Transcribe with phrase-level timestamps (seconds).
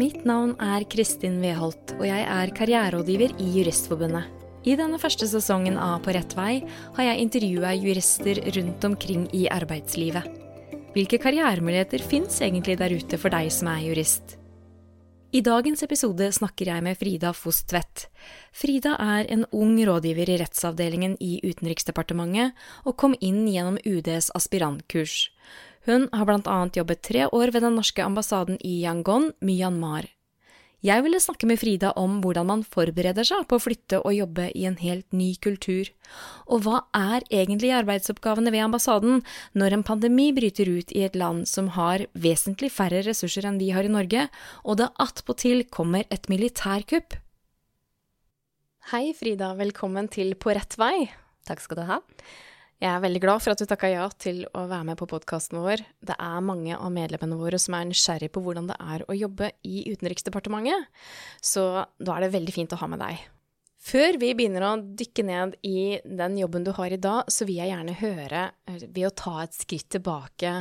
[0.00, 4.30] Mitt navn er Kristin Weholt, og jeg er karriererådgiver i Juristforbundet.
[4.64, 6.62] I denne første sesongen av På rett vei
[6.96, 10.24] har jeg intervjua jurister rundt omkring i arbeidslivet.
[10.94, 14.38] Hvilke karrieremuligheter fins egentlig der ute for deg som er jurist?
[15.36, 18.08] I dagens episode snakker jeg med Frida Foss Tvedt.
[18.56, 22.56] Frida er en ung rådgiver i rettsavdelingen i Utenriksdepartementet,
[22.88, 25.28] og kom inn gjennom UDs aspirantkurs.
[25.88, 30.08] Hun har annet jobbet tre år ved den norske ambassaden i Yangon, Myanmar.
[30.80, 34.46] Jeg ville snakke med Frida om hvordan man forbereder seg på å flytte og jobbe
[34.56, 35.90] i en helt ny kultur.
[36.48, 39.20] Og hva er egentlig arbeidsoppgavene ved ambassaden
[39.52, 43.72] når en pandemi bryter ut i et land som har vesentlig færre ressurser enn vi
[43.76, 44.28] har i Norge,
[44.64, 47.18] og det attpåtil kommer et militærkupp?
[48.88, 49.52] Hei, Frida.
[49.60, 51.10] Velkommen til På rett vei.
[51.44, 52.00] Takk skal du ha.
[52.80, 55.58] Jeg er veldig glad for at du takka ja til å være med på podkasten
[55.60, 55.82] vår.
[56.00, 59.50] Det er mange av medlemmene våre som er nysgjerrig på hvordan det er å jobbe
[59.68, 60.88] i Utenriksdepartementet,
[61.44, 63.20] så da er det veldig fint å ha med deg.
[63.84, 67.60] Før vi begynner å dykke ned i den jobben du har i dag, så vil
[67.60, 70.56] jeg gjerne høre, eh, ved å ta et skritt tilbake,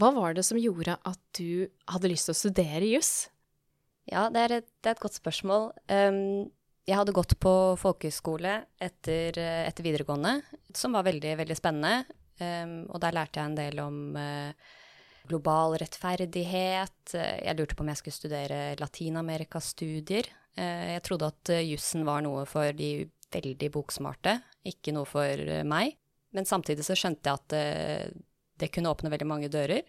[0.00, 3.28] hva var det som gjorde at du hadde lyst til å studere juss?
[4.08, 5.72] Ja, det er, et, det er et godt spørsmål.
[5.88, 6.48] Um,
[6.86, 10.38] jeg hadde gått på folkehøyskole etter, eh, etter, videregående,
[10.74, 12.06] som var veldig, veldig spennende.
[12.36, 14.52] Um, og der lærte jeg en del om uh,
[15.26, 17.14] global rettferdighet.
[17.16, 20.28] Jeg lurte på om jeg skulle studere Latin-Amerika-studier.
[20.58, 24.36] Uh, jeg trodde at uh, jussen var noe for de veldig boksmarte,
[24.68, 25.96] ikke noe for meg.
[26.36, 28.12] Men samtidig så skjønte jeg at
[28.60, 29.82] det kunne åpne veldig mange dører.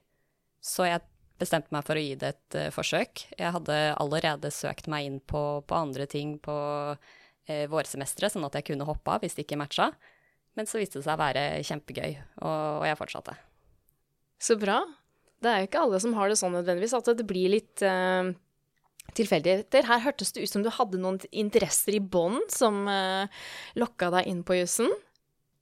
[0.63, 1.03] Så jeg
[1.41, 3.27] bestemte meg for å gi det et uh, forsøk.
[3.37, 6.57] Jeg hadde allerede søkt meg inn på, på andre ting på
[6.97, 9.91] uh, vårsemesteret, sånn at jeg kunne hoppe av hvis det ikke matcha.
[10.57, 13.37] Men så viste det seg å være kjempegøy, og, og, jeg fortsatte.
[14.41, 14.81] Så bra.
[15.41, 18.33] Det er jo ikke alle som har det sånn nødvendigvis, at det blir litt uh,
[19.17, 19.85] tilfeldigheter.
[19.85, 23.29] Her hørtes det ut som du hadde noen interesser i bånn som uh,
[23.77, 24.89] lokka deg inn på jussen.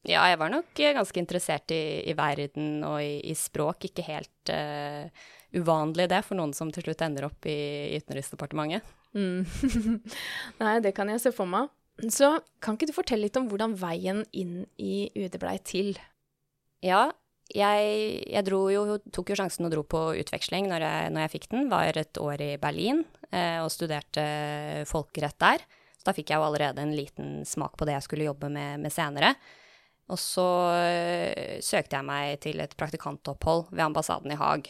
[0.05, 3.87] Ja, jeg var nok ganske interessert i, i verden og i, i, språk.
[3.89, 5.09] Ikke helt uh,
[5.55, 7.57] uvanlig det for noen som til slutt ender opp i,
[7.95, 8.85] i Utenriksdepartementet.
[9.15, 9.45] Mm.
[10.61, 11.71] Nei, det kan jeg se for meg.
[12.11, 12.33] Så
[12.63, 15.95] kan ikke du fortelle litt om hvordan veien inn i UD blei til?
[16.83, 17.07] Ja,
[17.53, 17.89] jeg,
[18.25, 21.67] jeg jo, tok jo sjansen og dro på utveksling når jeg, når jeg fikk den.
[21.71, 24.25] Var et år i Berlin eh, og studerte
[24.89, 25.65] folkerett der.
[25.95, 28.81] Så da fikk jeg jo allerede en liten smak på det jeg skulle jobbe med,
[28.83, 29.35] med senere.
[30.11, 34.69] Og så øh, søkte jeg meg til et praktikantopphold ved ambassaden i Haag.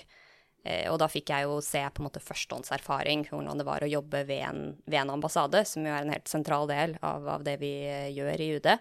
[0.65, 3.89] Eh, og da fikk jeg jo se på en måte førstehåndserfaring, hvordan det var å
[3.89, 7.43] jobbe ved en, ved en ambassade, som jo er en helt sentral del av, av,
[7.45, 8.71] det vi eh, gjør i UD.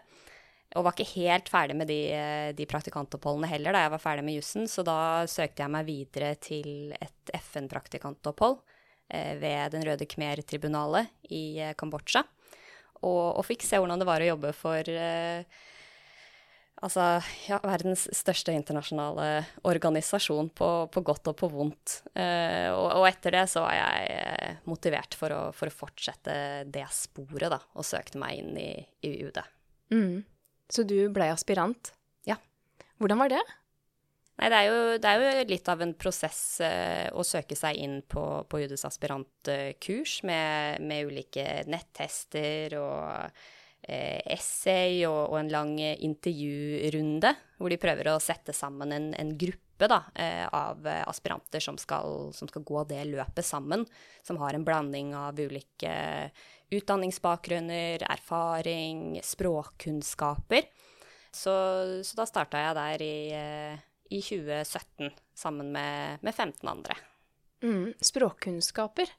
[0.75, 4.25] Og var ikke helt ferdig med de, eh, de praktikantoppholdene heller da jeg var ferdig
[4.27, 4.99] med jussen, så da
[5.31, 8.57] søkte jeg meg videre til et FN-praktikantopphold
[9.13, 11.45] eh, ved Den røde khmer-tribunalet i
[11.77, 12.25] Kambodsja.
[13.05, 15.45] Og, og, fikk se hvordan det var å jobbe for eh,
[16.83, 17.05] Altså,
[17.47, 22.01] ja, verdens største internasjonale organisasjon på, på godt og på vondt.
[22.19, 26.37] Eh, og, og, etter det så var jeg eh, motivert for å, for å fortsette
[26.75, 28.71] det sporet, da, og søkte meg inn i,
[29.07, 29.39] i UD.
[29.95, 30.25] Mm.
[30.75, 31.95] Så du ble aspirant?
[32.29, 32.41] Ja.
[32.99, 33.45] Hvordan var det?
[34.35, 37.79] Nei, det er jo, det er jo litt av en prosess eh, å søke seg
[37.79, 43.45] inn på, på UDs aspirantkurs med, med ulike nettester og
[43.85, 49.89] essay og, og, en lang intervjurunde, hvor de prøver å sette sammen en, en gruppe
[49.91, 53.85] da, eh, av aspiranter som skal, som skal, gå det løpet sammen.
[54.25, 55.95] Som har en blanding av ulike
[56.75, 60.63] utdanningsbakgrunner, erfaring, språkkunnskaper.
[61.35, 61.55] Så,
[62.07, 63.85] så da starta jeg der i, eh,
[64.15, 66.97] i 2017 sammen med, med 15 andre.
[67.65, 69.11] Mm, språkkunnskaper.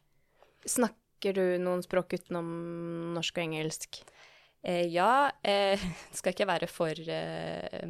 [0.65, 2.47] Snakker du noen språk utenom
[3.17, 3.99] norsk og engelsk?
[4.65, 5.81] Eh, ja, eh,
[6.17, 7.83] skal ikke være for, eh,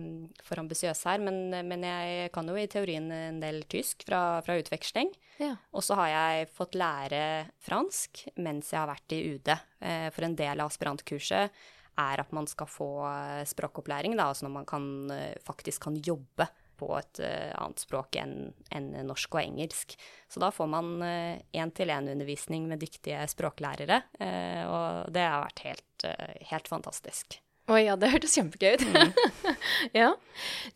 [0.43, 4.57] for ambisiøs her, men, men, jeg kan jo i teorien en del tysk fra, fra
[4.59, 5.13] utveksling.
[5.39, 5.53] Ja.
[5.71, 7.21] Og så har jeg fått lære
[7.63, 9.55] fransk mens jeg har vært i UD.
[9.55, 11.63] Eh, for en del av aspirantkurset
[11.95, 15.99] er at man skal få eh, språkopplæring, da, altså når man kan, eh, faktisk kan
[16.03, 18.35] jobbe på et uh, annet språk enn
[18.75, 19.95] en norsk og engelsk.
[20.31, 26.07] Så da får man én-til-én-undervisning uh, med dyktige språklærere, uh, og det har vært helt,
[26.51, 27.39] helt fantastisk.
[27.65, 28.83] Å ja, det hørtes kjempegøy ut.
[28.85, 29.13] Mm.
[30.01, 30.11] ja.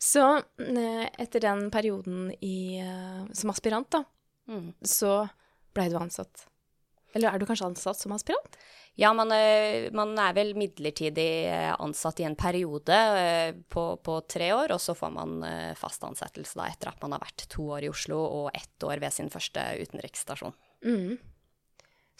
[0.02, 0.24] Så
[0.58, 2.82] etter den perioden i,
[3.30, 4.02] som aspirant, da,
[4.50, 4.72] mm.
[4.82, 5.20] så
[5.70, 6.49] blei du ansatt.
[7.14, 8.58] Eller er du kanskje ansatt som aspirant?
[8.98, 14.18] Ja, man, eh, man, er vel midlertidig eh, ansatt i en periode eh, på, på,
[14.30, 15.38] tre år, og så får man
[15.78, 19.02] fast ansettelse da, etter at man har vært to år i Oslo og ett år
[19.02, 20.56] ved sin første utenriksstasjon.
[20.84, 21.16] Mm.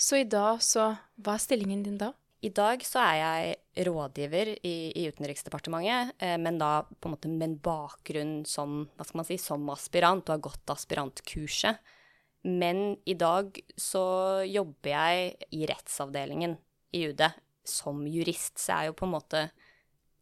[0.00, 2.14] Så i dag, så Hva er stillingen din da?
[2.40, 7.28] I dag så er jeg rådgiver i, i Utenriksdepartementet, eh, men da på en måte
[7.28, 11.82] med en bakgrunn som, hva skal man si, som aspirant, og har gått aspirantkurset.
[12.42, 14.02] Men i dag så
[14.48, 16.56] jobber jeg i rettsavdelingen
[16.96, 17.26] i UD
[17.68, 19.42] som jurist, så jeg er jo på en måte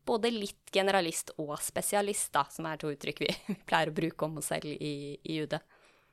[0.08, 4.26] både litt generalist og spesialist, da, som er to uttrykk vi, vi pleier å bruke
[4.26, 5.58] om oss selv i, i UD.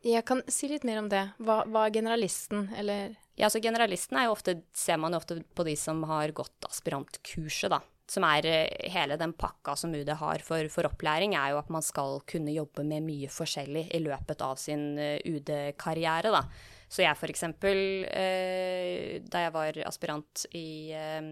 [0.05, 1.23] Jeg kan si litt mer om det.
[1.41, 5.39] Hva, hva er generalisten, eller Ja, så generalisten er jo ofte, ser man jo ofte
[5.57, 7.81] på de som har gått aspirantkurset, da.
[8.09, 11.71] Som er eh, hele den pakka som UD har for, for opplæring, er jo at
[11.73, 16.43] man skal kunne jobbe med mye forskjellig i løpet av sin eh, UD-karriere, da.
[16.87, 21.31] Så jeg eksempel, eh, da jeg var aspirant i eh,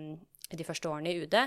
[0.49, 1.37] de første årene i UD,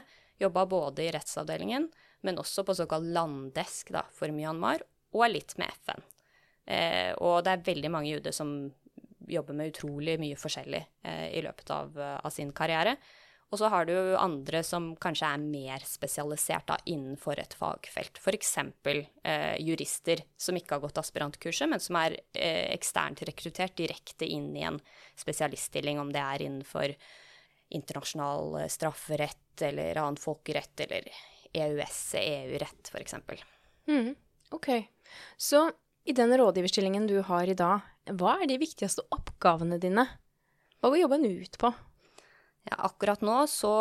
[0.40, 1.88] jobba både i rettsavdelingen,
[2.26, 4.84] men også på såkalt landdesk da, for Myanmar,
[5.16, 6.02] og litt med FN.
[6.66, 8.56] Eh, og det er veldig mange i UD som
[9.26, 12.96] jobber med utrolig mye forskjellig eh, i løpet av, av, sin karriere.
[13.54, 18.18] Og så har du andre som kanskje er mer spesialisert da, innenfor et fagfelt.
[18.18, 18.56] F.eks.
[19.22, 24.50] Eh, jurister som ikke har gått aspirantkurset, men som er eh, eksternt rekruttert direkte inn
[24.58, 24.80] i en
[25.14, 26.96] spesialiststilling, om det er innenfor
[27.76, 31.06] internasjonal eh, strafferett eller annen folkerett eller
[31.54, 33.14] EØS, EU-rett f.eks.
[33.86, 34.14] Mm,
[34.58, 34.70] ok.
[35.38, 35.68] Så
[36.04, 40.10] i den rådgiverstillingen du har i dag, hva er de viktigste oppgavene dine?
[40.82, 41.70] Hva går jobben ut på?
[42.66, 43.72] Ja, akkurat nå så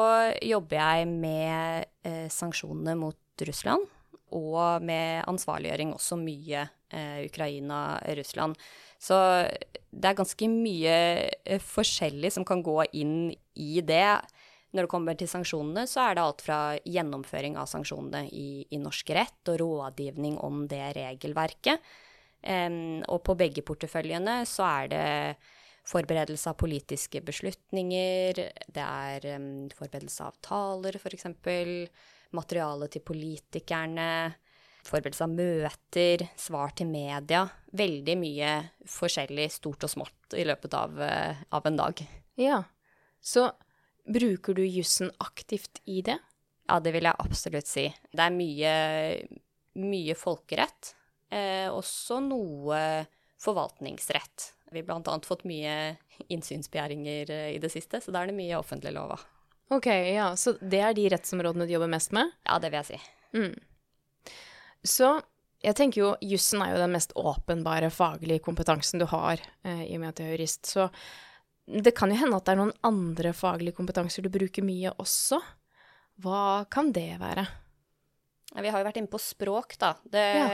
[0.45, 3.87] jobber jeg med eh, sanksjonene mot Russland,
[4.35, 8.59] og med ansvarliggjøring også mye eh, Ukraina-Russland.
[9.01, 9.17] Så
[9.89, 10.97] det er ganske mye
[11.33, 14.19] eh, forskjellig som kan gå inn i det.
[14.75, 18.81] Når det kommer til sanksjonene, så er det alt fra gjennomføring av sanksjonene i, i
[18.81, 21.93] norsk rett og rådgivning om det regelverket,
[22.45, 25.05] og på begge porteføljene så er det
[25.85, 28.41] forberedelse av politiske beslutninger,
[28.73, 31.27] det er um, forberedelse av taler, f.eks.,
[32.35, 34.09] materiale til politikerne,
[34.85, 37.45] forberedelse av møter, svar til media.
[37.77, 38.55] Veldig mye
[38.89, 42.03] forskjellig, stort og smått, i løpet av, uh, av en dag.
[42.41, 42.63] Ja,
[43.21, 43.47] så
[44.05, 46.19] bruker du jussen aktivt i det?
[46.65, 47.87] Ja, det vil jeg absolutt si.
[48.09, 48.75] Det er mye,
[49.77, 50.95] mye folkerett
[51.33, 52.79] Eh, også noe
[53.41, 54.51] forvaltningsrett.
[54.71, 55.19] Vi har bl.a.
[55.25, 55.95] fått mye
[56.27, 59.19] innsynsbegjæringer eh, i det siste, så da er det mye offentlig lova.
[59.73, 62.33] Ok, ja, Så det er de rettsområdene du jobber mest med?
[62.45, 62.99] Ja, det vil jeg si.
[63.37, 64.35] Mm.
[64.85, 65.09] Så
[65.65, 69.95] jeg tenker jo jussen er jo den mest åpenbare faglige kompetansen du har, eh, i
[69.97, 70.65] og med at du er jurist.
[70.69, 70.89] Så
[71.65, 75.41] det kan jo hende at det er noen andre faglige kompetanser du bruker mye også.
[76.21, 77.47] Hva kan det være?
[78.55, 79.91] Vi har jo vært inne på språk, da.
[80.07, 80.45] Det, ja.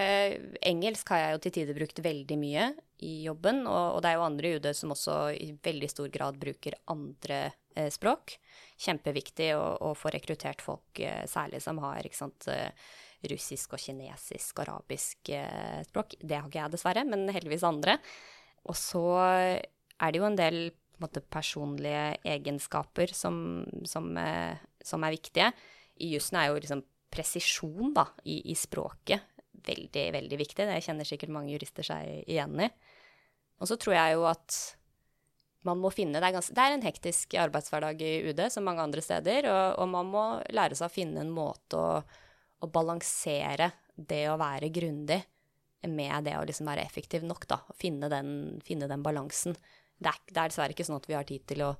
[0.72, 2.72] Engelsk har jeg jo til tider brukt veldig mye
[3.06, 6.10] i jobben, og, og, det er jo andre i UD som også i veldig stor
[6.14, 7.40] grad bruker andre
[7.76, 8.36] eh, språk.
[8.82, 12.74] Kjempeviktig å, å, få rekruttert folk, eh, særlig som har sant, eh,
[13.30, 16.18] russisk og kinesisk, arabisk eh, språk.
[16.22, 18.00] Det har ikke jeg, dessverre, men heldigvis andre.
[18.70, 20.64] Og så er det jo en del
[21.02, 25.52] en måte, personlige egenskaper som, som, eh, som er viktige.
[26.02, 29.28] I jussen er jo liksom presisjon da, i, i, språket
[29.68, 30.66] veldig, veldig viktig.
[30.68, 32.70] Det kjenner sikkert mange jurister seg igjen i.
[33.62, 34.58] Og så tror jeg jo at
[35.68, 38.82] man må finne det er, ganske, det er, en hektisk arbeidshverdag i UD, som mange
[38.82, 43.70] andre steder, og, og man må lære seg å finne en måte å, å balansere
[43.94, 45.20] det å være grundig
[45.90, 47.60] med det å liksom være effektiv nok, da.
[47.78, 48.34] Finne den,
[48.66, 49.58] finne den balansen.
[50.02, 51.72] Det er, det er dessverre ikke sånn at vi har tid til å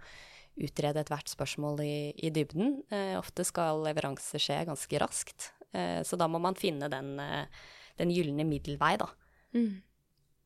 [0.60, 2.82] utrede ethvert spørsmål i, i dybden.
[2.92, 7.64] Eh, ofte skal leveranser skje ganske raskt, eh, så da må man finne den, eh,
[8.02, 9.08] den gylne middelvei, da.
[9.56, 9.80] Mm.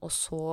[0.05, 0.43] Og så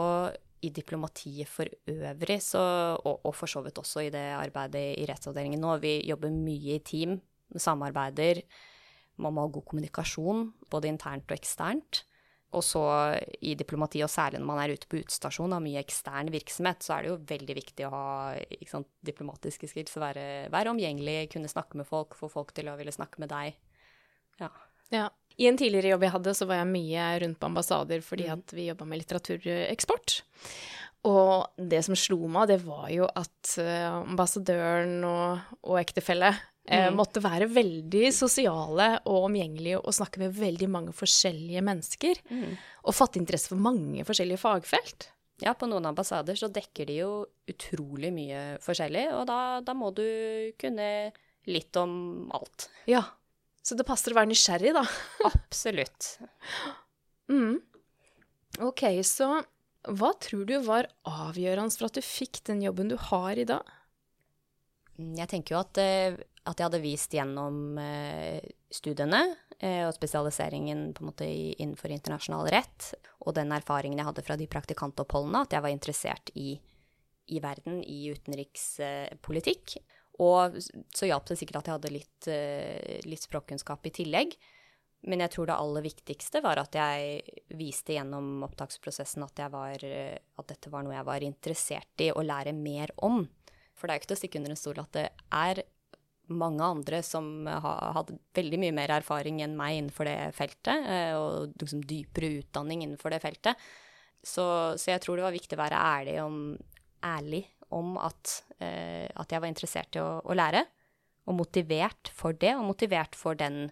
[0.62, 2.62] i diplomatiet for øvrig, så,
[3.02, 6.78] og, og, for så vidt også i det arbeidet i rettsavdelingen nå, vi jobber mye
[6.78, 7.18] i team,
[7.58, 8.44] samarbeider.
[9.20, 12.04] Man må ha god kommunikasjon, både internt og eksternt.
[12.52, 12.82] Og så
[13.40, 16.96] i diplomati, og særlig når man er ute på utestasjon av mye ekstern virksomhet, så
[16.96, 18.04] er det jo veldig viktig å ha
[18.68, 22.92] sant, diplomatiske skills, være, være, omgjengelig, kunne snakke med folk, få folk til å ville
[22.92, 23.56] snakke med deg.
[24.42, 24.50] Ja.
[24.92, 25.08] ja.
[25.40, 28.32] I en tidligere jobb jeg hadde, så var jeg mye rundt på ambassader fordi mm.
[28.36, 30.20] at vi jobba med litteratureksport.
[31.08, 36.30] Og det som slo meg, det var jo at eh, ambassadøren og, og ektefelle
[36.70, 36.94] mm.
[36.98, 42.20] måtte være veldig sosiale og omgjengelige og snakke med veldig mange forskjellige mennesker.
[42.30, 42.54] Mm.
[42.86, 45.08] Og fatte interesse for mange forskjellige fagfelt.
[45.42, 47.10] Ja, på noen ambassader så dekker de jo
[47.50, 50.06] utrolig mye forskjellig, og da, da må du
[50.60, 50.86] kunne
[51.50, 52.68] litt om alt.
[52.86, 53.02] Ja.
[53.62, 54.84] Så det passer å være nysgjerrig, da.
[55.32, 56.16] Absolutt.
[57.30, 57.58] Mm.
[58.62, 59.40] Ok, så
[59.82, 63.66] Hva tror du var avgjørende for at du fikk den jobben du har i dag?
[64.94, 69.20] Jeg tenker jo at, eh, at jeg hadde vist gjennom eh, studiene
[69.58, 74.36] eh, og spesialiseringen på en måte innenfor internasjonal rett, og den erfaringen jeg hadde fra
[74.40, 76.56] de praktikantoppholdene, at jeg var interessert i,
[77.30, 79.76] i verden, i utenrikspolitikk.
[80.22, 80.58] Og
[80.92, 82.26] så hjalp det sikkert at jeg hadde litt,
[83.08, 84.34] litt språkkunnskap i tillegg.
[85.08, 90.46] Men jeg tror det aller viktigste var at jeg viste gjennom opptaksprosessen at, var, at,
[90.50, 93.24] dette var noe jeg var interessert i å lære mer om.
[93.74, 95.08] For det er jo ikke til å stikke under en stol at det
[95.40, 95.62] er
[96.38, 101.14] mange andre som har hatt veldig mye mer erfaring enn meg innenfor det feltet, eh,
[101.18, 103.64] og liksom dypere utdanning innenfor det feltet.
[104.22, 104.44] Så,
[104.78, 106.36] så, jeg tror det var viktig å være ærlig om,
[107.04, 107.42] ærlig
[107.74, 110.64] om at, eh, at, jeg var interessert i å, å, lære,
[111.26, 113.64] og motivert for det, og motivert for den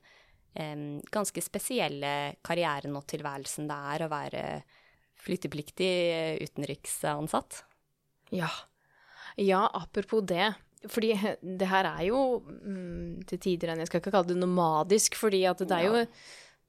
[0.58, 2.14] eh, ganske spesielle
[2.46, 4.44] karrieren og tilværelsen det er å være
[5.20, 5.92] flyttepliktig
[6.40, 7.62] utenriksansatt.
[8.32, 8.48] Ja.
[9.36, 10.54] Ja, apropos det.
[10.88, 11.12] Fordi
[11.60, 15.44] det her er jo mm, til tider en Jeg skal ikke kalle det nomadisk, fordi
[15.50, 16.06] at det er jo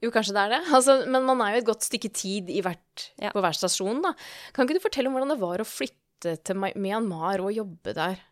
[0.01, 0.61] jo, kanskje det er det.
[0.77, 3.29] Altså, men man er jo et godt stykke tid hvert, ja.
[3.35, 4.15] på hver stasjon, da.
[4.55, 8.23] Kan ikke du fortelle om hvordan det var å flytte til Myanmar og jobbe der?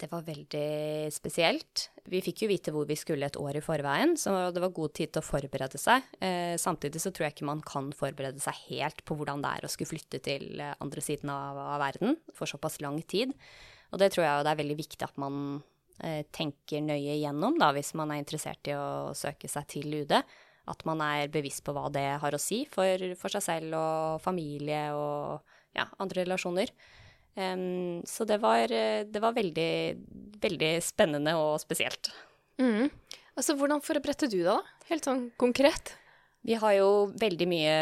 [0.00, 1.90] Det var veldig spesielt.
[2.08, 4.94] Vi fikk jo vite hvor vi skulle et år i forveien, så det var god
[4.96, 6.06] tid til å forberede seg.
[6.24, 9.66] Eh, samtidig så tror jeg ikke man kan forberede seg helt på hvordan det er
[9.66, 13.36] å skulle flytte til eh, andre siden av, av verden for såpass lang tid.
[13.90, 15.40] Og det tror jeg det er veldig viktig at man
[16.04, 20.16] eh, tenker nøye igjennom da, hvis man er interessert i å søke seg til UD.
[20.70, 24.20] At man er bevisst på hva det har å si for, for seg selv og
[24.22, 26.70] familie og ja, andre relasjoner.
[27.34, 29.72] Um, så det var, det var veldig,
[30.42, 32.12] veldig, spennende og spesielt.
[32.60, 32.90] Mm.
[33.38, 34.86] Altså, hvordan forberedte du deg, da?
[34.90, 35.94] Helt sånn konkret?
[36.46, 37.74] Vi har jo veldig mye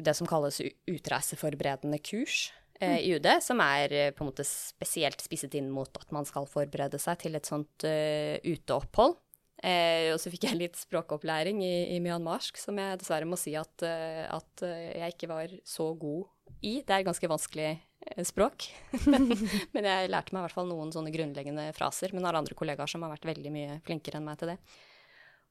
[0.00, 2.48] det som kalles utreiseforberedende kurs
[2.82, 6.28] eh, i UD, som er eh, på en måte spesielt spisset inn mot at man
[6.28, 9.18] skal forberede seg til et sånt eh, uteopphold.
[9.60, 13.52] Eh, og så fikk jeg litt språkopplæring i, i myanmarsk, som jeg dessverre må si
[13.60, 16.24] at, uh, at jeg ikke var så god
[16.64, 16.80] i.
[16.80, 17.74] Det er ganske vanskelig
[18.06, 18.70] Eh, språk.
[19.74, 22.14] men jeg lærte meg i hvert fall noen sånne grunnleggende fraser.
[22.16, 24.56] Men har andre kollegaer som har vært veldig mye flinkere enn meg til det.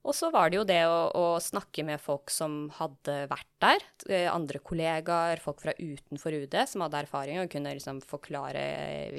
[0.07, 3.83] Og så var det jo det å, å, snakke med folk som hadde vært der.
[4.07, 8.63] Eh, andre kollegaer, folk fra utenfor UD som hadde erfaring og kunne liksom forklare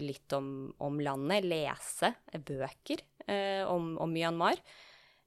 [0.01, 1.45] litt om, om landet.
[1.45, 4.63] Lese bøker eh, om, om, Myanmar.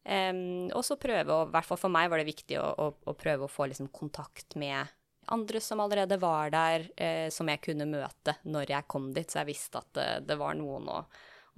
[0.04, 2.90] Um, og så prøve, å, i hvert fall for meg var det viktig å, å,
[3.08, 4.90] å prøve å få liksom kontakt med
[5.32, 9.30] andre som allerede var der, eh, som jeg kunne møte når jeg kom dit.
[9.30, 11.00] Så jeg visste at det, det var noen å,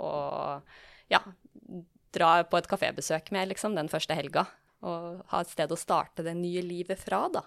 [0.03, 0.11] å,
[1.09, 1.23] ja,
[2.15, 4.47] dra på et kafébesøk med, liksom, den første helga.
[4.85, 7.45] Og ha et sted å starte det nye livet fra, da.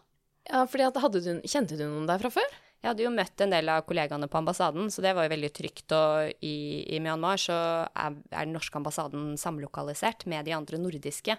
[0.48, 2.56] Ja, fordi du, Kjente du noen der fra før?
[2.78, 5.50] Jeg hadde jo møtt en del av kollegaene på ambassaden, så det var jo veldig
[5.54, 5.92] trygt.
[5.96, 6.56] Og i,
[6.94, 7.56] i Myanmar så
[7.90, 11.34] er, er den norske ambassaden samlokalisert med de andre nordiske.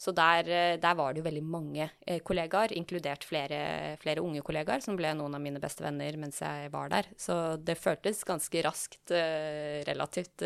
[0.00, 4.42] Så der, eh, der, var det jo veldig mange eh, kollegaer, inkludert flere, flere, unge
[4.42, 7.10] kollegaer, som ble noen av mine beste venner mens jeg var der.
[7.20, 10.42] Så det føltes ganske raskt, eh, relativt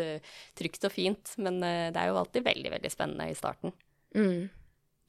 [0.57, 1.33] trygt og fint.
[1.41, 3.73] Men det er jo alltid veldig, veldig spennende i starten.
[4.13, 4.49] Mm.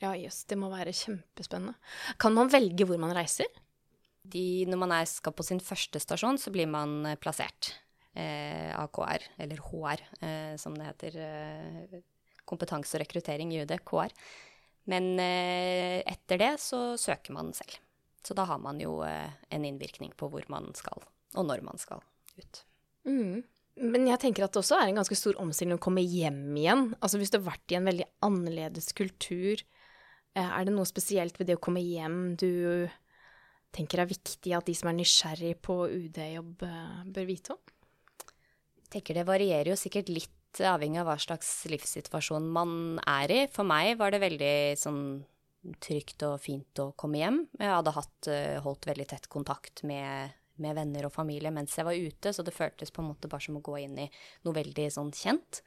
[0.01, 1.75] Ja, jøss, det må være kjempespennende.
[2.23, 3.51] Kan man velge hvor man reiser?
[4.29, 7.75] De, når man er, skal på sin første stasjon, så blir man plassert
[8.19, 11.19] eh, AKR, eller HR, eh, som det heter.
[11.23, 11.99] Eh,
[12.49, 14.15] kompetanse og rekruttering i UD, KR.
[14.89, 17.77] Men eh, etter det så søker man selv.
[18.25, 21.05] Så da har man jo eh, en innvirkning på hvor man skal,
[21.37, 22.03] og når man skal
[22.39, 22.63] ut.
[23.09, 23.45] Mm.
[23.79, 26.89] Men jeg tenker at det også er en ganske stor omstilling å komme hjem igjen.
[26.99, 29.63] Altså hvis du har vært i en veldig annerledes kultur,
[30.35, 32.89] eh, er det noe spesielt ved det å komme hjem du
[33.77, 36.65] tenker er viktig at de som er nysgjerrig på UD-jobb,
[37.13, 37.75] bør vite om?
[38.81, 42.71] Jeg tenker det varierer jo sikkert litt avhengig av hva slags livssituasjon man
[43.05, 43.41] er i.
[43.53, 45.03] For meg var det veldig sånn
[45.83, 47.43] trygt og fint å komme hjem.
[47.59, 51.87] Jeg hadde hatt, eh, holdt veldig tett kontakt med, med, venner og familie mens jeg
[51.87, 54.09] var ute, så det føltes på en måte bare som å gå inn i
[54.47, 55.63] noe veldig sånn kjent.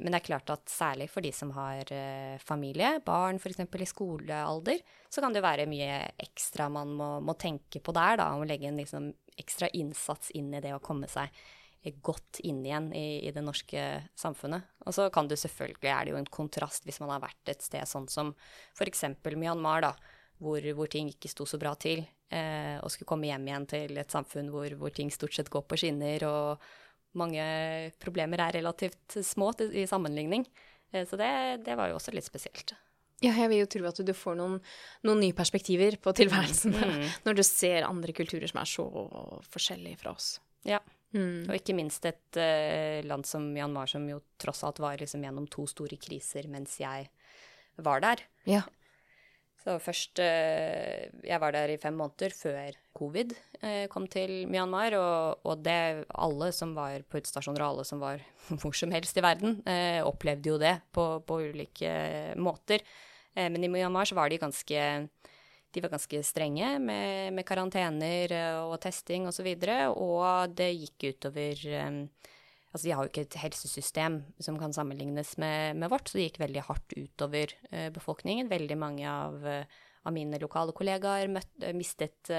[0.00, 3.60] Men det er klart at særlig for de som har uh, familie, barn f.eks.
[3.60, 4.78] i skolealder,
[5.12, 8.30] så kan det jo være mye ekstra man må, må tenke på der, da.
[8.32, 11.28] Å legge en liksom, ekstra innsats inn i det å komme seg
[11.90, 13.82] godt inn igjen i, i, det norske
[14.18, 14.68] samfunnet.
[14.86, 17.64] Og så kan det selvfølgelig, er det jo en kontrast hvis man har vært et
[17.64, 18.30] sted sånn som
[18.76, 19.02] f.eks.
[19.34, 19.90] Myanmar, da,
[20.42, 23.98] hvor, hvor, ting ikke sto så bra til, eh, og skulle komme hjem igjen til
[23.98, 27.42] et samfunn hvor, hvor, ting stort sett går på skinner, og mange
[28.02, 30.46] problemer er relativt små til, i sammenligning.
[30.92, 31.32] Eh, så det,
[31.66, 32.76] det, var jo også litt spesielt.
[33.22, 34.56] Ja, jeg vil jo tro at du får noen,
[35.06, 37.04] noen nye perspektiver på tilværelsen Mm.
[37.26, 38.86] når du ser andre kulturer som er så
[39.50, 40.36] forskjellige fra oss.
[40.66, 40.78] Ja.
[41.12, 41.48] Mm.
[41.48, 45.48] Og ikke minst et uh, land som Myanmar, som jo tross alt var liksom gjennom
[45.52, 47.10] to store kriser mens jeg
[47.82, 48.24] var der.
[48.48, 48.62] Ja.
[49.62, 54.96] Så først uh, Jeg var der i fem måneder før covid uh, kom til Myanmar.
[54.98, 58.24] Og, og det alle som var på utstasjoner, og alle som var
[58.60, 59.60] hvor som helst i verden,
[60.08, 61.92] opplevde jo det på, på ulike
[62.40, 62.84] måter.
[63.32, 64.80] Men i Myanmar så var de ganske
[65.72, 69.48] de var ganske strenge med, med karantener eh, og testing osv.
[69.48, 72.04] Og, så og det gikk utover eh,
[72.72, 76.22] Altså, de har jo ikke et helsesystem som kan sammenlignes med, med vårt, så det
[76.30, 78.48] gikk veldig hardt utover eh, befolkningen.
[78.48, 82.32] Veldig mange av, av mine lokale kollegaer møtt, mistet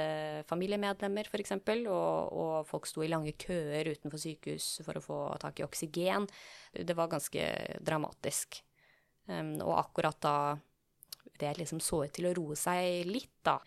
[0.49, 1.53] familiemedlemmer, f.eks.,
[1.85, 6.25] og, og folk sto i lange køer utenfor sykehus for å få tak i oksygen.
[6.81, 7.45] Det var ganske
[7.85, 8.63] dramatisk.
[9.29, 10.35] Og akkurat da
[11.39, 13.57] det liksom så ut til å roe seg litt, da,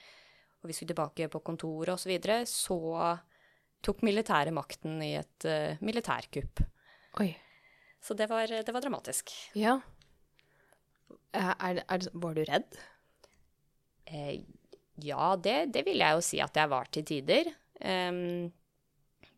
[0.61, 2.79] og vi skulle tilbake på kontoret osv., så, videre, så
[3.87, 6.63] tok militæret makten i et uh, militærkupp.
[7.23, 7.31] Oi.
[8.03, 9.33] Så det var, det var dramatisk.
[9.59, 9.79] Ja.
[11.35, 12.79] Er, er, er, var du redd?
[14.07, 14.45] Eh,
[15.03, 17.51] ja, det, det vil jeg jo si at jeg var til tider.
[17.83, 18.47] Um,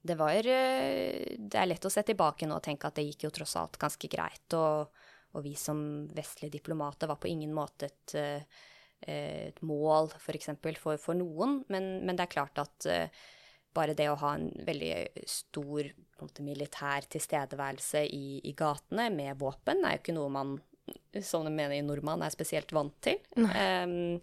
[0.08, 3.26] det var uh, Det er lett å se tilbake nå og tenke at det gikk
[3.26, 4.46] jo tross alt ganske greit.
[4.58, 4.92] Og,
[5.36, 5.80] og vi som
[6.16, 8.62] vestlige diplomater var på ingen måte et, uh,
[9.08, 11.60] et mål, f.eks., for, eksempel, for, for noen.
[11.72, 13.26] Men, men, det er klart at uh,
[13.76, 14.92] bare det å ha en veldig
[15.28, 20.54] stor måte, militær tilstedeværelse i, i, gatene med våpen, er jo ikke noe man,
[21.22, 23.20] som de mener i nordmann, er spesielt vant til.
[23.36, 24.16] Um,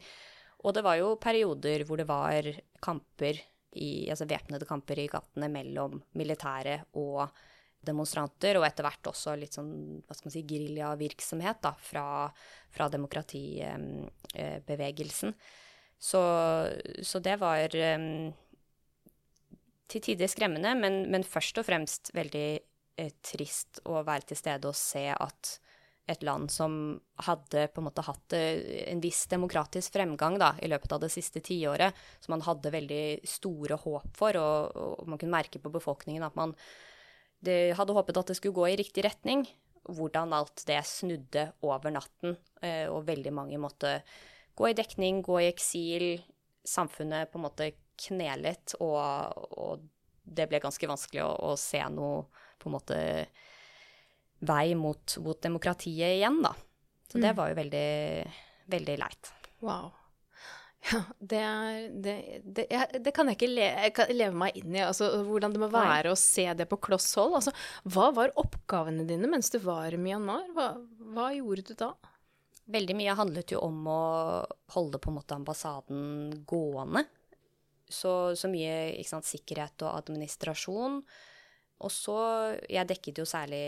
[0.65, 2.49] og det var jo perioder hvor det var
[2.83, 3.37] kamper
[3.75, 7.27] i, altså væpnede kamper i gatene mellom militære og
[7.85, 9.73] demonstranter, og etter hvert også litt sånn
[10.05, 12.07] hva skal man si, geriljavirksomhet fra,
[12.73, 15.31] fra demokratibevegelsen.
[15.95, 16.21] Så,
[17.01, 17.69] så, det var
[19.85, 22.59] til tider skremmende, men, men, først og fremst veldig
[22.99, 25.59] eh, trist å være til stede og se at
[26.05, 30.91] et land som hadde på en måte hatt en viss demokratisk fremgang da, i løpet
[30.93, 35.33] av det siste tiåret, som man hadde veldig store håp for, og, og man kunne
[35.33, 36.53] merke på befolkningen at man
[37.43, 39.45] hadde håpet at det skulle gå i riktig retning,
[39.85, 43.99] hvordan alt det snudde over natten, eh, og veldig mange måtte
[44.55, 46.07] gå i dekning, gå i eksil,
[46.65, 47.71] samfunnet på en måte
[48.01, 49.83] knelet, og, og
[50.25, 52.25] det ble ganske vanskelig å, å se noe
[52.59, 52.99] på en måte
[54.45, 56.55] vei mot, mot demokratiet igjen, da.
[57.05, 57.89] Så det var jo veldig,
[58.73, 59.29] veldig leit.
[59.63, 59.93] Wow.
[60.85, 64.57] Ja, det, er, det, det, jeg, det kan jeg ikke le, jeg kan leve meg
[64.59, 64.83] inn i.
[64.85, 66.13] Altså, hvordan det må være Nei.
[66.13, 67.37] å se det på kloss hold.
[67.39, 67.53] Altså,
[67.89, 70.45] hva var oppgavene dine mens du var i Myanmar?
[70.53, 70.69] Hva,
[71.15, 71.91] hva, gjorde du da?
[72.75, 74.01] Veldig mye handlet jo om å
[74.75, 77.05] holde på en måte ambassaden gående.
[77.85, 81.01] Så, så mye sant, sikkerhet og administrasjon.
[81.85, 82.17] Og så
[82.71, 83.65] Jeg dekket jo særlig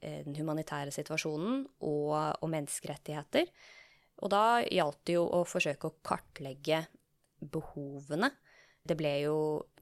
[0.00, 3.48] Eh, den humanitære situasjonen og, og menneskerettigheter.
[4.18, 6.82] Og da gjaldt det jo å forsøke å kartlegge
[7.38, 8.32] behovene.
[8.82, 9.36] Det ble jo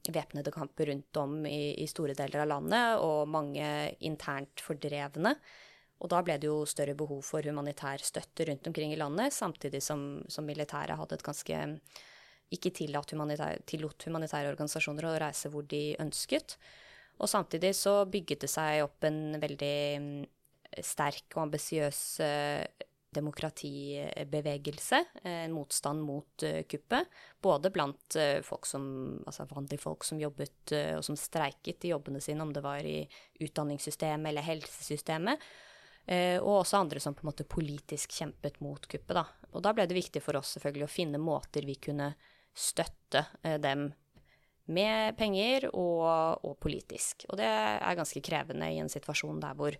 [0.07, 3.67] væpnede kamper rundt om i, i, store deler av landet, og mange
[4.07, 5.33] internt fordrevne.
[5.97, 9.81] Og da ble det jo større behov for humanitær støtte rundt omkring i landet, samtidig
[9.83, 11.63] som, som militæret hadde et ganske
[12.53, 16.55] ikke tillot humanitær, tillot humanitære organisasjoner å reise hvor de ønsket.
[17.17, 20.21] Og samtidig så bygget det seg opp en veldig mm,
[20.85, 27.07] sterk og ambisiøs eh, demokratibevegelse, en motstand mot uh, kuppet.
[27.41, 28.87] Både blant uh, folk som,
[29.25, 32.99] altså vanlige folk som jobbet og som streiket i jobbene sine, om det var i
[33.39, 35.45] utdanningssystemet eller helsesystemet.
[36.41, 39.15] og også andre som på en måte politisk kjempet mot kuppet.
[39.15, 39.25] Da.
[39.51, 42.13] Og da ble det viktig for oss selvfølgelig å finne måter vi kunne
[42.55, 43.25] støtte
[43.59, 43.89] dem
[44.67, 47.25] med penger og, og, politisk.
[47.31, 49.77] Og det er ganske krevende i en situasjon der hvor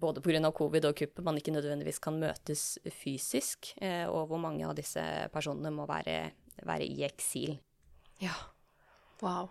[0.00, 0.50] både pga.
[0.52, 5.02] covid og kuppet man ikke nødvendigvis kan møtes fysisk, eh, og hvor mange av disse
[5.32, 6.32] personene må være,
[6.66, 7.56] være i eksil.
[8.20, 8.34] Ja.
[9.22, 9.48] Wow.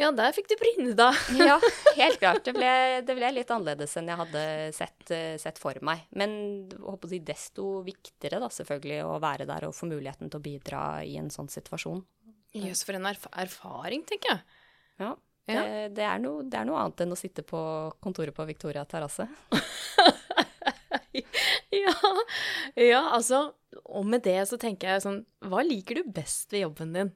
[0.00, 1.12] Ja, der fikk du bryne, da.
[1.50, 1.58] ja,
[1.94, 2.42] helt klart.
[2.46, 2.70] Det ble,
[3.06, 4.42] det ble, litt annerledes enn jeg hadde
[4.74, 6.08] sett, sett for meg.
[6.18, 6.34] Men
[6.82, 10.82] håper jeg, desto viktigere da, selvfølgelig å være der og få muligheten til å bidra
[11.06, 12.02] i en sånn situasjon.
[12.54, 14.58] Jøss, for en erf erfaring, tenker jeg.
[15.02, 15.14] Ja.
[15.46, 15.60] Ja.
[15.60, 17.58] Det, det, er noe, det, er noe, annet enn å sitte på
[18.04, 19.26] kontoret på Victoria terrasse.
[21.84, 21.92] ja.
[22.80, 23.50] ja, altså
[23.84, 27.12] Og med det så tenker jeg sånn Hva liker du best ved jobben din?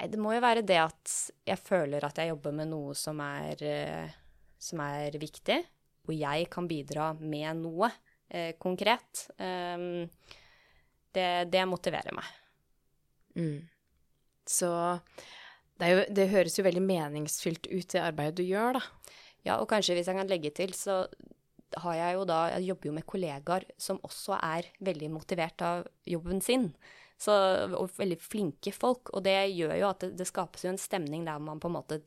[0.00, 3.18] Nei, det må jo være det at jeg føler at jeg jobber med noe som
[3.20, 4.14] er, eh,
[4.56, 5.58] som er viktig,
[6.06, 7.90] hvor jeg kan bidra med noe
[8.30, 10.06] eh, konkret, um,
[11.12, 12.30] det, det, motiverer meg.
[13.36, 13.58] Mm.
[14.48, 14.70] Så
[15.80, 19.14] det, jo, det, høres jo veldig meningsfylt ut, det arbeidet du gjør, da.
[19.46, 21.02] Ja, og kanskje hvis jeg kan legge til, så
[21.80, 25.86] har jeg jo da Jeg jobber jo med kollegaer som også er veldig motivert av
[26.04, 26.70] jobben sin.
[27.20, 27.32] Så,
[27.76, 29.12] og veldig flinke folk.
[29.14, 31.76] Og det gjør jo at det, det skapes jo en stemning der man på en
[31.76, 32.00] måte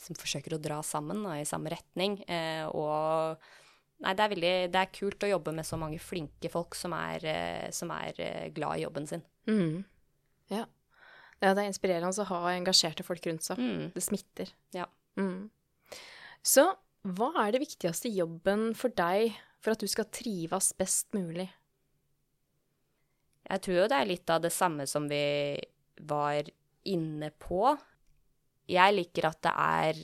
[0.00, 2.18] som forsøker å dra sammen da, i samme retning.
[2.28, 3.40] Eh, og
[4.02, 6.92] Nei, det er veldig Det er kult å jobbe med så mange flinke folk som
[6.96, 9.22] er, eh, som er eh, glad i jobben sin.
[9.46, 9.84] Mm.
[10.50, 10.64] Ja.
[11.44, 11.52] Ja.
[11.52, 13.60] Det er inspirerende å ha engasjerte folk rundt seg.
[13.60, 13.90] Mm.
[13.94, 14.52] Det smitter.
[14.76, 14.88] Ja.
[15.20, 15.50] Mm.
[16.44, 16.66] Så
[17.04, 21.50] hva er det viktigste jobben for deg for at du skal trives best mulig?
[23.44, 25.24] Jeg tror jo det er litt av det samme som vi
[26.08, 26.48] var
[26.88, 27.74] inne på
[28.70, 30.02] jeg liker at det er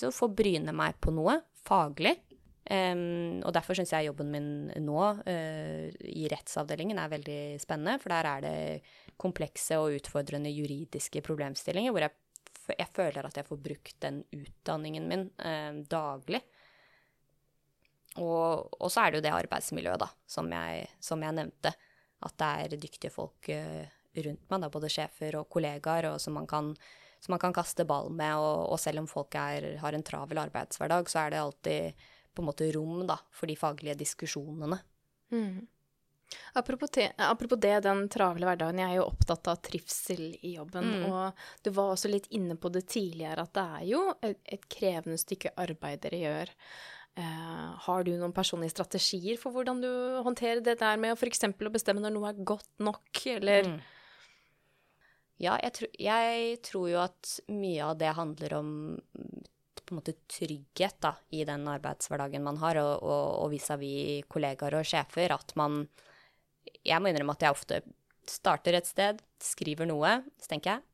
[0.00, 2.16] Så få bryne meg på noe faglig.
[2.64, 4.48] Um, og derfor syns jeg jobben min
[4.82, 8.00] nå uh, i rettsavdelingen er veldig spennende.
[8.02, 8.56] For der er det
[9.20, 12.14] komplekse og utfordrende juridiske problemstillinger hvor jeg,
[12.74, 16.42] jeg føler at jeg får brukt den utdanningen min eh, daglig.
[18.22, 21.72] Og, og, så er det jo det arbeidsmiljøet, da, som jeg, som jeg nevnte.
[22.24, 23.82] At det er dyktige folk uh,
[24.14, 26.70] rundt meg, da, både sjefer og kollegaer, og som man kan
[27.24, 28.36] som man kan kaste ball med.
[28.36, 32.02] Og, og selv om folk er, har en travel arbeidshverdag, så er det alltid
[32.34, 34.76] på en måte rom da, for de faglige diskusjonene.
[35.32, 35.64] Mm.
[36.54, 38.80] Apropos, te, apropos, det, den travle hverdagen.
[38.80, 40.90] Jeg er jo opptatt av trivsel i jobben.
[41.00, 41.06] Mm.
[41.10, 44.68] Og du var også litt inne på det tidligere, at det er jo et, et
[44.70, 46.54] krevende stykke arbeid dere gjør.
[47.14, 49.90] Eh, har du noen personlige strategier for hvordan du
[50.26, 51.44] håndterer det der med f.eks.
[51.46, 53.82] å bestemme når noe er godt nok, eller mm.
[55.42, 58.68] Ja, jeg, tro, jeg, tror jo at mye av det handler om
[59.84, 64.78] på en måte trygghet da, i den arbeidshverdagen man har, og, og, og vis-à-vis kollegaer
[64.78, 65.34] og sjefer.
[65.34, 65.82] At man
[66.84, 67.80] Jeg må innrømme at jeg ofte
[68.28, 70.84] starter et sted, skriver noe, så tenker jeg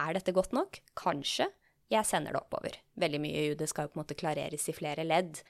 [0.00, 0.80] er dette godt nok?
[0.98, 1.50] Kanskje.
[1.90, 2.76] Jeg sender det oppover.
[3.00, 5.42] Veldig mye i UD skal jo på en måte klareres i flere ledd.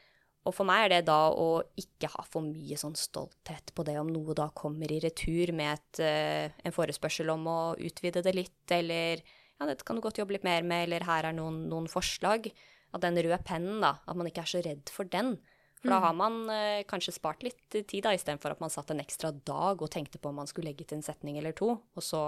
[0.48, 3.98] Og for meg er det da å ikke ha for mye sånn stolthet på det
[4.00, 8.32] om noe da kommer i retur med et, uh, en forespørsel om å utvide det
[8.34, 11.66] litt, eller ja, dette kan du godt jobbe litt mer med, eller her er noen,
[11.68, 12.48] noen forslag.
[12.96, 15.36] At den røde pennen, da, at man ikke er så redd for den.
[15.80, 15.94] For mm.
[15.94, 19.32] da har man eh, kanskje spart litt tid, da, istedenfor at man satt en ekstra
[19.32, 22.20] dag og tenkte på om man skulle legge til en setning eller to, og så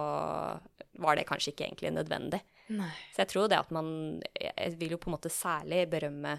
[1.02, 2.40] var det kanskje ikke egentlig nødvendig.
[2.72, 2.90] Nei.
[3.12, 3.88] Så jeg tror det at man
[4.38, 6.36] Jeg vil jo på en måte særlig berømme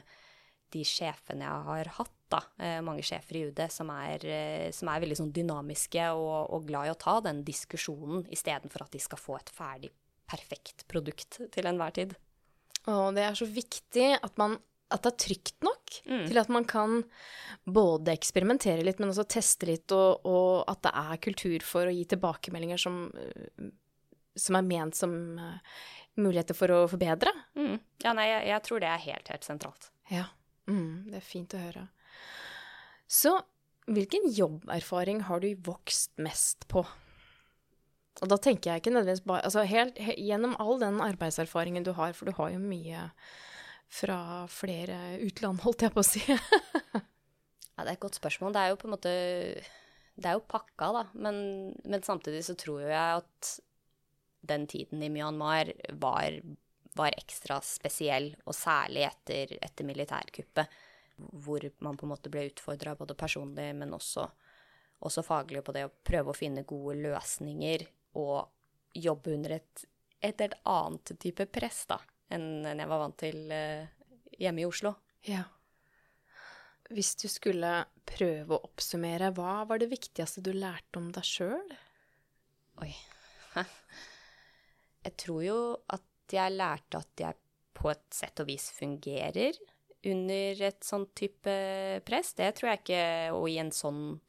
[0.74, 4.90] de sjefene jeg har hatt, da, eh, mange sjefer i UD, som er, eh, som
[4.90, 9.02] er veldig sånn dynamiske og, og, glad i å ta den diskusjonen, istedenfor at de
[9.04, 9.92] skal få et ferdig,
[10.30, 12.16] perfekt produkt til enhver tid.
[12.90, 14.58] Og det er så viktig at, man,
[14.94, 16.26] at det er trygt nok mm.
[16.30, 17.00] til at man kan
[17.66, 21.96] både eksperimentere litt, men også teste litt, og, og at det er kultur for å
[21.96, 23.06] gi tilbakemeldinger som,
[24.38, 25.16] som er ment som
[26.20, 27.32] muligheter for å forbedre.
[27.58, 27.78] Mm.
[28.04, 29.90] Ja, nei, jeg, jeg, tror det er helt, helt sentralt.
[30.12, 30.28] Ja.
[30.70, 31.88] Mm, det er fint å høre.
[33.10, 33.38] Så
[33.90, 36.86] hvilken jobberfaring har du vokst mest på?
[38.22, 41.96] Og da tenker jeg ikke nødvendigvis bare Altså helt, helt, gjennom all den arbeidserfaringen du
[41.98, 43.08] har, for du har jo mye
[43.94, 46.24] fra flere utland, holdt jeg på å si.
[46.30, 48.56] ja, det er et godt spørsmål.
[48.56, 49.14] Det er jo på en måte
[50.14, 51.04] Det er jo pakka, da.
[51.14, 51.38] Men,
[51.86, 53.54] men samtidig så tror jeg at
[54.44, 55.70] den tiden i Myanmar
[56.02, 56.42] var
[56.98, 60.80] var ekstra spesiell, og særlig etter, etter militærkuppet,
[61.46, 64.26] hvor man på en måte ble utfordra både personlig, men også,
[65.06, 67.86] også, faglig på det å prøve å finne gode løsninger
[68.22, 68.50] og
[68.94, 69.86] jobbe under et,
[70.22, 71.98] et helt annet type press da,
[72.34, 73.86] enn jeg var vant til uh,
[74.40, 74.96] hjemme i Oslo.
[75.28, 75.46] Ja.
[76.94, 77.72] Hvis du skulle
[78.08, 81.76] prøve å oppsummere, hva var det viktigste du lærte om deg sjøl?
[82.84, 82.92] Oi.
[85.04, 85.60] Jeg tror jo
[85.92, 87.36] at jeg lærte at jeg
[87.76, 89.58] på et sett og vis fungerer
[90.08, 91.56] under et sånn type
[92.08, 92.32] press.
[92.38, 93.04] Det tror jeg ikke
[93.36, 94.22] Og i en sånn,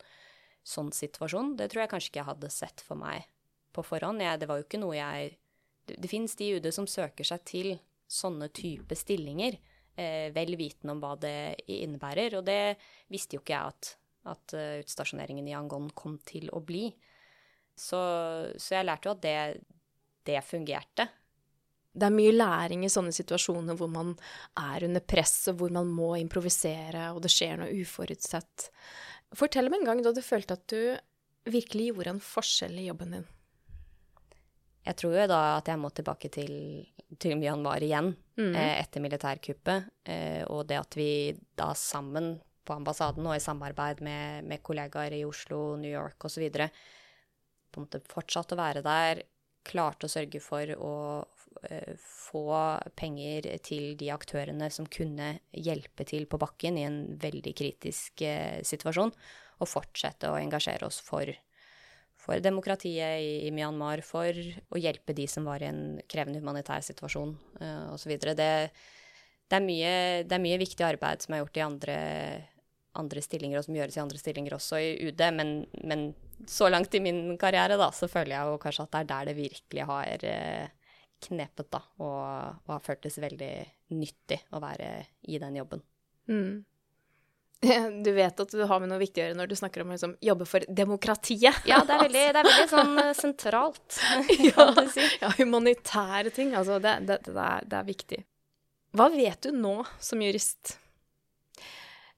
[0.67, 3.29] sånn situasjon, det tror jeg kanskje ikke jeg hadde sett for meg
[3.75, 4.23] på forhånd.
[4.23, 5.37] Jeg, det var jo ikke noe jeg
[5.85, 7.75] Det, det fins de i UD som søker seg til
[8.11, 9.59] sånne type stillinger,
[9.97, 12.39] eh, vel vitende om hva det innebærer.
[12.39, 12.77] Og det
[13.13, 13.93] visste jo ikke jeg at,
[14.35, 16.87] at uh, utstasjoneringen i Yangon kom til å bli.
[17.75, 18.01] Så,
[18.57, 19.39] så jeg lærte jo at det,
[20.29, 21.09] det fungerte
[21.95, 24.15] det er mye læring i sånne situasjoner hvor man
[24.59, 28.69] er under press, og hvor man må improvisere, og det skjer noe uforutsett.
[29.35, 33.15] Fortell om en gang da du følte at du virkelig gjorde en forskjell i jobben
[33.19, 33.29] din.
[34.85, 36.55] Jeg tror jo da at jeg må tilbake til,
[37.21, 38.53] til Myanmar igjen mm.
[38.53, 39.93] eh, etter militærkuppet.
[40.05, 41.09] Eh, og det at vi
[41.57, 46.45] da sammen på ambassaden og i samarbeid med, med kollegaer i Oslo, New York osv.
[46.53, 49.25] på en måte fortsatt å være der,
[49.65, 50.95] klarte å sørge for å
[51.69, 52.45] eh, få
[52.97, 58.61] penger til de aktørene som kunne hjelpe til på bakken i en veldig kritisk uh,
[58.65, 59.13] situasjon,
[59.63, 61.31] og fortsette å engasjere oss for,
[62.25, 67.37] for demokratiet i, Myanmar, for å hjelpe de som var i en krevende humanitær situasjon
[67.61, 68.17] uh, osv.
[68.17, 71.99] Det, det, er mye, det er mye viktig arbeid som er gjort i andre
[73.01, 75.23] andre stillinger, og som gjøres i andre stillinger også i UD.
[75.35, 75.55] Men,
[75.87, 76.07] men,
[76.51, 79.31] så langt i min karriere, da, så føler jeg jo kanskje at det er der
[79.31, 80.93] det virkelig har eh,
[81.29, 81.81] knepet, da.
[82.03, 82.21] Og,
[82.65, 83.53] og, har føltes veldig
[83.95, 84.91] nyttig å være
[85.31, 85.85] i den jobben.
[86.31, 86.65] Mm.
[88.05, 89.97] Du vet at du har med noe viktig å gjøre når du snakker om å
[89.97, 91.65] liksom, jobbe for demokratiet.
[91.69, 93.99] Ja, det er veldig, det er veldig sånn eh, sentralt,
[94.55, 95.09] kan du si.
[95.23, 96.55] Ja, humanitære ting.
[96.59, 98.23] Altså, det, det, det, er, det er viktig.
[98.95, 100.77] Hva vet du nå som jurist?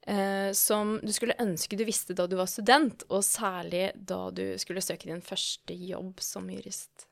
[0.06, 4.44] eh, som du skulle ønske du visste da du var student, og særlig da du
[4.60, 7.08] skulle søke din første jobb som jurist?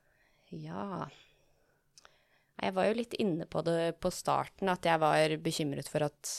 [0.55, 1.09] Ja
[2.63, 6.35] Jeg var jo litt inne på det på starten, at jeg var bekymret for at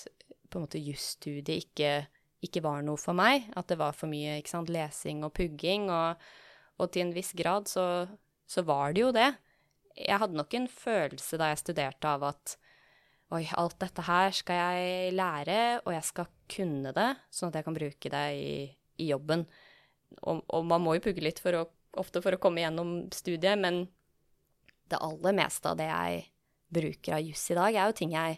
[0.55, 1.89] på en måte jusstudiet ikke,
[2.45, 3.49] ikke var noe for meg.
[3.59, 5.89] At det var for mye sant, lesing og pugging.
[5.91, 6.21] Og,
[6.79, 8.05] og til en viss grad så,
[8.47, 9.33] så var det jo det.
[9.99, 12.55] Jeg hadde nok en følelse da jeg studerte av at
[13.33, 17.65] Oi, alt dette her skal jeg lære, og jeg skal kunne det, sånn at jeg
[17.65, 18.51] kan bruke det i,
[19.01, 19.47] i jobben.
[20.21, 21.63] Og, og, man må jo pugge litt for å,
[21.97, 23.87] ofte for å komme gjennom studiet, men
[24.93, 26.21] det aller meste av det jeg
[26.77, 28.37] bruker av juss i dag, er jo ting jeg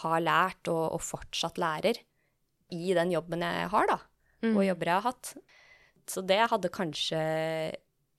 [0.00, 2.00] har lært og, og fortsatt lærer
[2.74, 3.98] i den jobben jeg har, da.
[4.44, 4.56] Mm.
[4.56, 5.34] Og jobber jeg har hatt.
[6.10, 7.20] Så det hadde kanskje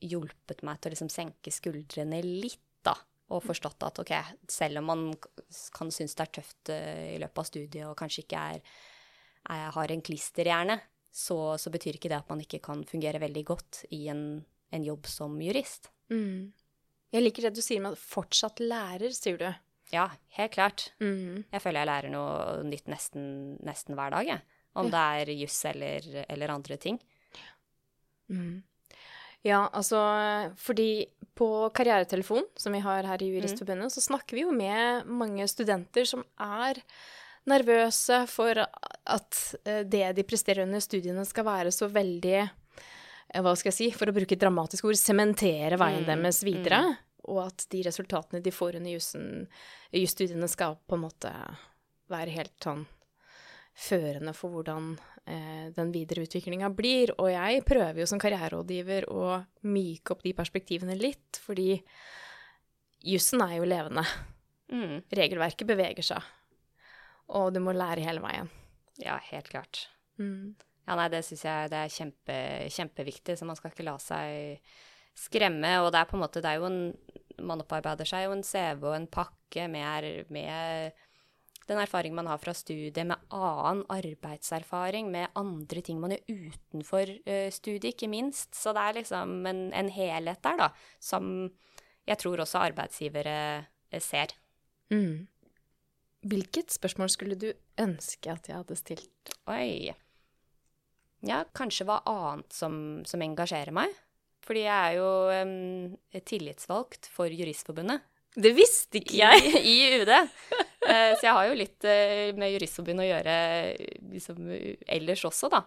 [0.06, 2.96] hjulpet meg til å liksom senke skuldrene litt, da
[3.34, 4.12] og forstått at ok,
[4.52, 5.06] selv om man
[5.74, 8.76] kan synes det er tøft uh, i løpet av studiet og kanskje ikke er,
[9.56, 10.78] er har en klisterhjerne,
[11.16, 14.44] så, så, betyr ikke det at man ikke kan fungere veldig godt i en,
[14.76, 15.90] en jobb som jurist.
[16.12, 16.52] Mm.
[17.16, 19.48] Jeg liker det du sier med at fortsatt lærer, sier du.
[19.94, 20.90] Ja, helt klart.
[21.02, 21.46] Mm.
[21.52, 23.26] Jeg føler jeg lærer noe nytt nesten,
[23.66, 24.62] nesten hver dag, jeg.
[24.76, 24.94] Om ja.
[24.96, 26.98] det er juss eller, eller, andre ting.
[28.32, 28.64] Mm.
[29.46, 30.00] Ja, altså
[30.58, 31.06] fordi
[31.38, 33.94] på Karrieretelefon, som vi har her i Juristforbundet, mm.
[33.94, 36.82] så snakker vi jo med mange studenter som er
[37.46, 43.54] nervøse for at eh, det de presterer under studiene, skal være så veldig eh, Hva
[43.54, 46.10] skal jeg si, for å bruke et dramatisk ord, sementere veien mm.
[46.10, 46.82] deres videre.
[46.90, 47.05] Mm.
[47.32, 51.32] Og at de resultatene de får under jusstudiene, skal på en måte
[52.12, 52.86] være helt sånn
[53.76, 54.94] førende for hvordan
[55.28, 57.12] eh, den videre utviklinga blir.
[57.20, 61.74] Og jeg prøver jo som karriererådgiver å myke opp de perspektivene litt, fordi
[63.06, 64.06] jussen er jo levende.
[64.72, 65.02] Mm.
[65.14, 66.30] Regelverket beveger seg,
[67.38, 68.48] og du må lære hele veien.
[69.02, 69.88] Ja, helt klart.
[70.18, 70.56] Mm.
[70.86, 72.40] Ja, nei, det syns jeg det er kjempe,
[72.72, 74.62] kjempeviktig, så man skal ikke la seg
[75.18, 75.72] skremme.
[75.84, 76.82] Og det er på en måte, det er jo en
[77.44, 80.96] Man opparbeider seg jo en CV og en pakke med, med
[81.66, 87.12] den erfaringen man har fra studiet, med annen arbeidserfaring, med andre ting man gjør utenfor
[87.26, 88.54] uh, studiet, ikke minst.
[88.58, 90.70] Så det er liksom en, en, helhet der, da,
[91.02, 91.50] som
[92.06, 94.36] jeg tror også arbeidsgivere uh, ser.
[94.94, 95.26] Mm.
[96.26, 99.36] Hvilket spørsmål skulle du ønske at jeg hadde stilt?
[99.50, 99.94] Oi.
[101.26, 102.76] Ja, kanskje hva annet som,
[103.10, 103.94] som engasjerer meg.
[104.46, 105.10] Fordi jeg er jo
[105.42, 108.04] um, tillitsvalgt for Juristforbundet.
[108.36, 109.52] Det visste ikke jeg!
[109.64, 110.12] I, i UD.
[110.86, 113.36] Uh, så jeg har jo litt uh, med Juristforbundet å gjøre
[114.12, 114.50] liksom,
[114.98, 115.62] ellers også, da.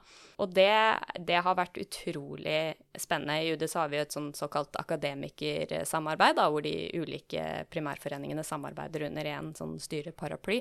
[0.44, 0.68] Og det,
[1.16, 2.60] det, har vært utrolig
[2.92, 3.40] spennende.
[3.40, 9.08] I UD så har vi et sånn såkalt akademikersamarbeid, da, hvor de ulike primærforeningene samarbeider
[9.08, 10.60] under én sånn styreparaply.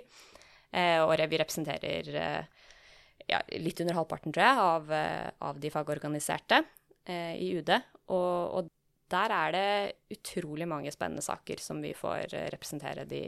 [0.71, 2.09] Uh, og vi representerer
[3.27, 6.63] ja, litt under halvparten, tror jeg, av, av de fagorganiserte
[7.07, 7.71] i UD.
[8.13, 8.69] Og, og
[9.11, 13.23] der er det utrolig mange spennende saker som vi får eh, representere de,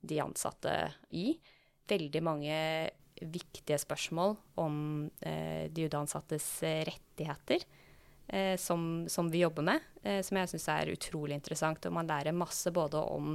[0.00, 0.74] de ansatte
[1.16, 1.32] i.
[1.88, 2.56] Veldig mange
[3.18, 6.48] viktige spørsmål om eh, de UD-ansattes
[6.88, 7.64] rettigheter.
[8.28, 11.88] Eh, som, som, vi jobber med, eh, som jeg syns er utrolig interessant.
[11.88, 13.34] Og man lærer masse både om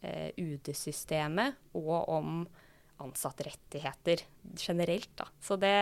[0.00, 2.40] eh, UD-systemet og om
[3.02, 4.22] ansattrettigheter
[4.58, 5.10] generelt.
[5.18, 5.28] Da.
[5.42, 5.74] Så det,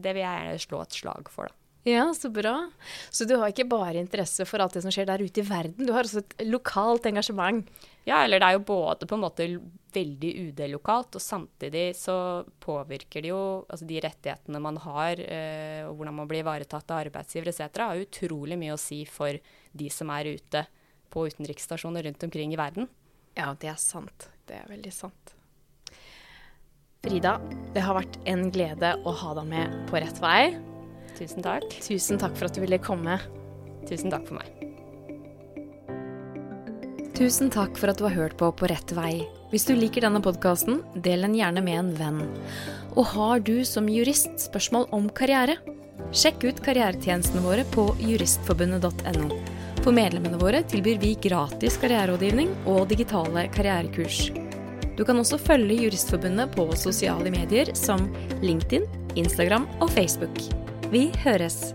[0.00, 1.52] det vil jeg gjerne slå et slag for.
[1.52, 1.59] da.
[1.88, 2.70] Ja, så bra.
[3.10, 5.86] Så du har ikke bare interesse for alt det som skjer der ute i verden,
[5.86, 7.64] du har også et lokalt engasjement?
[8.04, 9.46] Ja, eller det er jo både på en måte
[9.94, 15.96] veldig UD-lokalt, og samtidig så påvirker det jo altså de rettighetene man har, eh, og
[15.96, 19.40] hvordan man blir ivaretatt av arbeidsgivere etc., har utrolig mye å si for
[19.72, 20.64] de som er ute
[21.10, 22.90] på utenriksstasjoner rundt omkring i verden.
[23.38, 24.28] Ja, det er sant.
[24.46, 25.36] Det er veldig sant.
[27.00, 27.38] Frida,
[27.72, 30.69] det har vært en glede å ha deg med på rett vei.
[31.20, 31.66] Tusen takk.
[31.84, 33.18] Tusen takk for at du ville komme.
[33.84, 34.48] Tusen takk for meg.
[37.18, 39.26] Tusen takk for at du har hørt på På rett vei.
[39.50, 42.20] Hvis du liker denne podkasten, del den gjerne med en venn.
[42.94, 45.58] Og har du som jurist spørsmål om karriere?
[46.16, 49.28] Sjekk ut karrieretjenestene våre på juristforbundet.no.
[49.82, 54.30] For medlemmene våre tilbyr vi gratis karriererådgivning og digitale karrierekurs.
[54.96, 58.08] Du kan også følge Juristforbundet på sosiale medier som
[58.44, 58.88] LinkedIn,
[59.20, 60.69] Instagram og Facebook.
[60.90, 61.74] Vi høres!